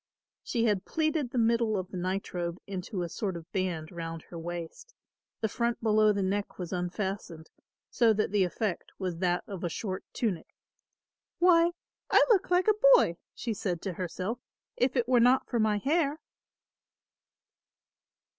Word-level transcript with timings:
She 0.41 0.63
had 0.65 0.83
pleated 0.83 1.29
the 1.29 1.37
middle 1.37 1.77
of 1.77 1.89
the 1.91 1.97
nightrobe 1.97 2.57
into 2.65 3.03
a 3.03 3.07
sort 3.07 3.37
of 3.37 3.51
band 3.51 3.91
round 3.91 4.23
her 4.23 4.39
waist; 4.39 4.95
the 5.41 5.47
front 5.47 5.79
below 5.83 6.11
the 6.11 6.23
neck 6.23 6.57
was 6.57 6.73
unfastened, 6.73 7.51
so 7.91 8.11
that 8.11 8.31
the 8.31 8.43
effect 8.43 8.93
was 8.97 9.19
that 9.19 9.43
of 9.45 9.63
a 9.63 9.69
short 9.69 10.03
tunic. 10.11 10.55
"Why, 11.37 11.73
I 12.09 12.25
look 12.29 12.49
like 12.49 12.67
a 12.67 12.73
boy!" 12.95 13.17
she 13.35 13.53
said 13.53 13.79
to 13.83 13.93
herself; 13.93 14.39
"if 14.75 14.95
it 14.95 15.07
were 15.07 15.19
not 15.19 15.47
for 15.47 15.59
my 15.59 15.77
hair." 15.77 16.19